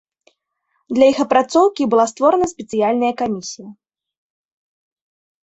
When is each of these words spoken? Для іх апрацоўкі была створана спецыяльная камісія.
Для 0.97 1.05
іх 1.11 1.17
апрацоўкі 1.25 1.87
была 1.91 2.05
створана 2.13 2.47
спецыяльная 2.53 3.11
камісія. 3.21 3.69